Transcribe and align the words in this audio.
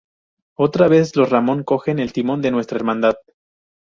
Otra 0.57 0.87
vez 0.87 1.15
los 1.15 1.29
Ramón 1.29 1.63
cogen 1.63 1.99
el 1.99 2.11
timón 2.11 2.41
de 2.41 2.49
nuestra 2.49 2.77
Hermandad. 2.77 3.17